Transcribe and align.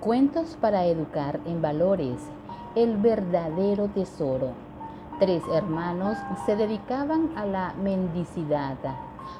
Cuentos 0.00 0.56
para 0.60 0.84
educar 0.84 1.40
en 1.44 1.60
valores. 1.60 2.22
El 2.76 2.98
verdadero 2.98 3.88
tesoro. 3.88 4.52
Tres 5.18 5.42
hermanos 5.52 6.16
se 6.46 6.54
dedicaban 6.54 7.32
a 7.36 7.44
la 7.44 7.74
mendicidad. 7.82 8.76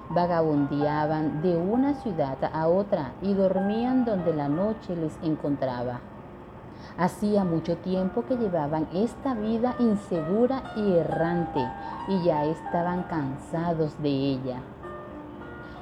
Vagabundeaban 0.08 1.42
de 1.42 1.56
una 1.56 1.94
ciudad 1.94 2.38
a 2.52 2.66
otra 2.66 3.12
y 3.22 3.34
dormían 3.34 4.04
donde 4.04 4.34
la 4.34 4.48
noche 4.48 4.96
les 4.96 5.16
encontraba. 5.22 6.00
Hacía 6.98 7.44
mucho 7.44 7.76
tiempo 7.76 8.24
que 8.24 8.36
llevaban 8.36 8.88
esta 8.92 9.34
vida 9.34 9.76
insegura 9.78 10.72
y 10.74 10.94
errante 10.94 11.64
y 12.08 12.24
ya 12.24 12.44
estaban 12.44 13.04
cansados 13.04 14.02
de 14.02 14.08
ella. 14.08 14.60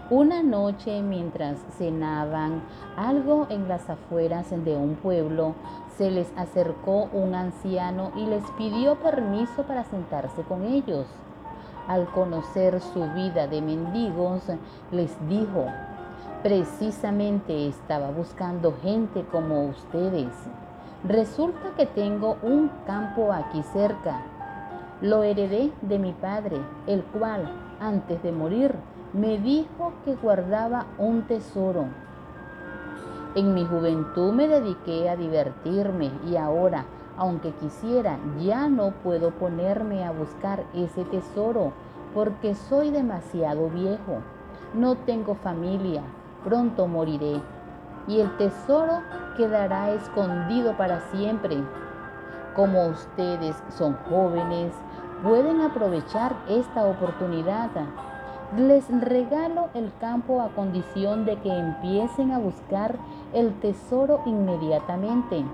Una 0.09 0.41
noche 0.41 1.03
mientras 1.03 1.59
cenaban 1.79 2.63
algo 2.97 3.49
en 3.51 3.67
las 3.67 3.91
afueras 3.91 4.49
de 4.51 4.77
un 4.77 4.95
pueblo, 4.95 5.55
se 5.99 6.13
les 6.13 6.33
acercó 6.37 7.09
un 7.13 7.35
anciano 7.35 8.13
y 8.15 8.25
les 8.25 8.45
pidió 8.53 8.95
permiso 9.01 9.65
para 9.65 9.83
sentarse 9.83 10.43
con 10.43 10.63
ellos. 10.63 11.07
Al 11.89 12.07
conocer 12.13 12.81
su 12.81 13.03
vida 13.15 13.49
de 13.49 13.61
mendigos, 13.61 14.45
les 14.93 15.11
dijo, 15.29 15.65
precisamente 16.41 17.67
estaba 17.67 18.13
buscando 18.13 18.77
gente 18.81 19.25
como 19.33 19.65
ustedes. 19.65 20.33
Resulta 21.03 21.71
que 21.77 21.87
tengo 21.87 22.37
un 22.45 22.71
campo 22.87 23.33
aquí 23.33 23.61
cerca. 23.73 24.21
Lo 25.01 25.25
heredé 25.25 25.73
de 25.83 25.99
mi 25.99 26.13
padre, 26.13 26.59
el 26.87 27.03
cual, 27.03 27.51
antes 27.81 28.23
de 28.23 28.31
morir, 28.31 28.73
me 29.17 29.39
dijo 29.39 29.95
que 30.05 30.15
guardaba 30.15 30.85
un 30.99 31.23
tesoro. 31.23 31.87
En 33.35 33.55
mi 33.55 33.65
juventud 33.65 34.33
me 34.35 34.47
dediqué 34.47 35.09
a 35.09 35.17
divertirme 35.17 36.11
y 36.27 36.37
ahora, 36.37 36.85
aunque 37.17 37.53
quisiera, 37.53 38.19
ya 38.39 38.69
no 38.69 38.91
puedo 39.03 39.31
ponerme 39.31 40.05
a 40.05 40.11
buscar 40.11 40.65
ese 40.75 41.05
tesoro 41.05 41.73
porque 42.13 42.55
soy 42.55 42.91
demasiado 42.91 43.71
viejo. 43.71 44.19
No 44.75 44.97
tengo 44.97 45.35
familia, 45.35 46.03
pronto 46.45 46.87
moriré 46.87 47.41
y 48.07 48.21
el 48.21 48.37
tesoro 48.37 49.01
quedará 49.39 49.93
escondido 49.93 50.77
para 50.77 51.01
siempre. 51.11 51.57
Como 52.55 52.89
ustedes 52.89 53.57
son 53.71 53.97
jóvenes, 54.11 54.75
pueden 55.23 55.63
aprovechar 55.63 56.37
esta 56.49 56.85
oportunidad 56.85 57.71
les 58.57 58.89
regalo 59.01 59.69
el 59.75 59.93
campo 60.01 60.41
a 60.41 60.49
condición 60.51 61.25
de 61.25 61.37
que 61.41 61.53
empiecen 61.53 62.31
a 62.31 62.39
buscar 62.39 62.97
el 63.33 63.53
tesoro 63.61 64.23
inmediatamente. 64.25 65.45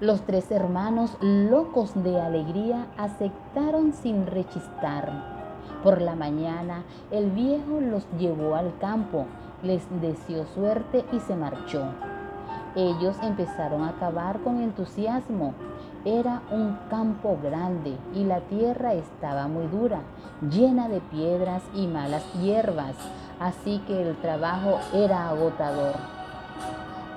Los 0.00 0.22
tres 0.22 0.50
hermanos, 0.50 1.16
locos 1.20 1.92
de 2.02 2.20
alegría, 2.20 2.86
aceptaron 2.96 3.92
sin 3.92 4.26
rechistar. 4.26 5.12
Por 5.82 6.00
la 6.00 6.14
mañana 6.16 6.84
el 7.10 7.30
viejo 7.30 7.80
los 7.80 8.06
llevó 8.18 8.54
al 8.54 8.76
campo, 8.78 9.26
les 9.62 9.82
deseó 10.00 10.46
suerte 10.46 11.04
y 11.12 11.20
se 11.20 11.36
marchó. 11.36 11.84
Ellos 12.76 13.16
empezaron 13.22 13.84
a 13.84 13.92
cavar 13.98 14.40
con 14.40 14.60
entusiasmo. 14.60 15.54
Era 16.04 16.42
un 16.50 16.78
campo 16.88 17.36
grande 17.42 17.96
y 18.14 18.24
la 18.24 18.40
tierra 18.42 18.94
estaba 18.94 19.48
muy 19.48 19.66
dura, 19.66 20.00
llena 20.48 20.88
de 20.88 21.00
piedras 21.00 21.62
y 21.74 21.86
malas 21.86 22.24
hierbas, 22.34 22.94
así 23.40 23.82
que 23.86 24.08
el 24.08 24.16
trabajo 24.16 24.78
era 24.94 25.28
agotador. 25.28 25.94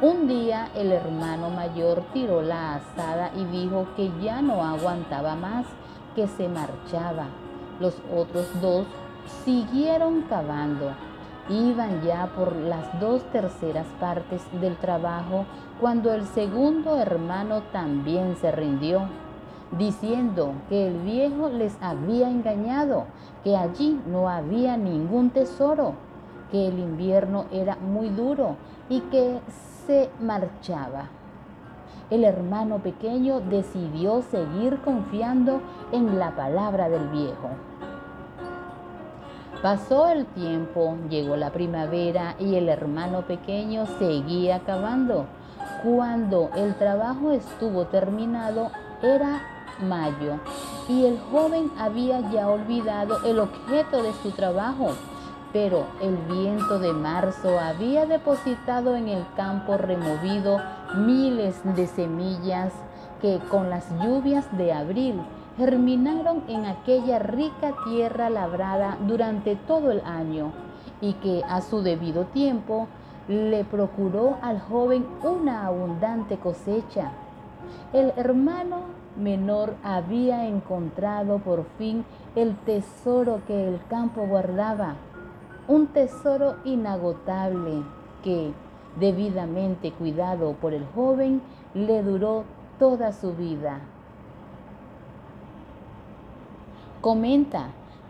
Un 0.01 0.27
día 0.27 0.69
el 0.75 0.91
hermano 0.91 1.49
mayor 1.49 2.03
tiró 2.13 2.41
la 2.41 2.75
asada 2.75 3.31
y 3.35 3.45
dijo 3.45 3.85
que 3.95 4.11
ya 4.21 4.41
no 4.41 4.63
aguantaba 4.63 5.35
más, 5.35 5.65
que 6.15 6.27
se 6.27 6.49
marchaba. 6.49 7.27
Los 7.79 7.95
otros 8.13 8.47
dos 8.59 8.85
siguieron 9.45 10.23
cavando 10.23 10.91
Iban 11.49 12.01
ya 12.03 12.27
por 12.37 12.55
las 12.55 12.99
dos 13.01 13.21
terceras 13.31 13.87
partes 13.99 14.41
del 14.61 14.77
trabajo 14.77 15.45
cuando 15.81 16.13
el 16.13 16.25
segundo 16.27 16.97
hermano 16.97 17.63
también 17.73 18.37
se 18.37 18.49
rindió, 18.53 19.01
diciendo 19.77 20.53
que 20.69 20.87
el 20.87 20.99
viejo 20.99 21.49
les 21.49 21.75
había 21.81 22.29
engañado, 22.29 23.07
que 23.43 23.57
allí 23.57 23.99
no 24.07 24.29
había 24.29 24.77
ningún 24.77 25.31
tesoro, 25.31 25.95
que 26.49 26.69
el 26.69 26.79
invierno 26.79 27.45
era 27.51 27.75
muy 27.75 28.07
duro 28.07 28.55
y 28.87 29.01
que 29.01 29.41
se 29.85 30.09
marchaba. 30.21 31.09
El 32.09 32.23
hermano 32.23 32.77
pequeño 32.79 33.41
decidió 33.41 34.21
seguir 34.21 34.79
confiando 34.79 35.61
en 35.91 36.19
la 36.19 36.35
palabra 36.37 36.87
del 36.87 37.09
viejo. 37.09 37.49
Pasó 39.63 40.09
el 40.09 40.25
tiempo, 40.25 40.97
llegó 41.09 41.37
la 41.37 41.51
primavera 41.53 42.35
y 42.37 42.55
el 42.55 42.67
hermano 42.67 43.21
pequeño 43.21 43.85
seguía 43.97 44.59
cavando. 44.65 45.25
Cuando 45.81 46.49
el 46.57 46.75
trabajo 46.75 47.31
estuvo 47.31 47.85
terminado 47.85 48.71
era 49.01 49.41
mayo 49.81 50.33
y 50.89 51.05
el 51.05 51.17
joven 51.31 51.71
había 51.79 52.19
ya 52.29 52.49
olvidado 52.49 53.23
el 53.23 53.39
objeto 53.39 54.03
de 54.03 54.11
su 54.21 54.31
trabajo, 54.31 54.89
pero 55.53 55.85
el 56.01 56.17
viento 56.17 56.77
de 56.77 56.91
marzo 56.91 57.57
había 57.57 58.05
depositado 58.05 58.97
en 58.97 59.07
el 59.07 59.23
campo 59.37 59.77
removido 59.77 60.59
miles 60.93 61.55
de 61.73 61.87
semillas 61.87 62.73
que 63.21 63.39
con 63.49 63.69
las 63.69 63.89
lluvias 64.01 64.45
de 64.57 64.73
abril 64.73 65.21
germinaron 65.57 66.43
en 66.47 66.65
aquella 66.65 67.19
rica 67.19 67.73
tierra 67.85 68.29
labrada 68.29 68.97
durante 69.07 69.55
todo 69.55 69.91
el 69.91 70.01
año 70.01 70.51
y 71.01 71.13
que 71.13 71.43
a 71.47 71.61
su 71.61 71.81
debido 71.81 72.25
tiempo 72.25 72.87
le 73.27 73.63
procuró 73.63 74.37
al 74.41 74.59
joven 74.59 75.05
una 75.23 75.65
abundante 75.65 76.37
cosecha. 76.37 77.11
El 77.93 78.11
hermano 78.17 78.81
menor 79.15 79.75
había 79.83 80.47
encontrado 80.47 81.39
por 81.39 81.65
fin 81.77 82.03
el 82.35 82.55
tesoro 82.55 83.41
que 83.47 83.67
el 83.67 83.79
campo 83.87 84.25
guardaba, 84.25 84.95
un 85.67 85.87
tesoro 85.87 86.55
inagotable 86.65 87.83
que, 88.23 88.51
debidamente 88.99 89.91
cuidado 89.91 90.53
por 90.53 90.73
el 90.73 90.85
joven, 90.93 91.41
le 91.73 92.03
duró 92.03 92.43
toda 92.79 93.13
su 93.13 93.33
vida. 93.33 93.79
Comenta, 97.03 97.65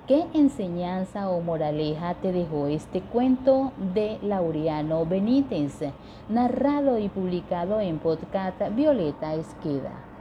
¿qué 0.06 0.24
enseñanza 0.36 1.28
o 1.28 1.42
moraleja 1.42 2.14
te 2.14 2.32
dejó 2.32 2.68
este 2.68 3.02
cuento 3.02 3.72
de 3.96 4.20
Laureano 4.22 5.04
Benítez, 5.04 5.80
narrado 6.30 7.00
y 7.00 7.10
publicado 7.10 7.80
en 7.80 7.98
podcast 7.98 8.62
Violeta 8.76 9.34
Esqueda? 9.34 10.13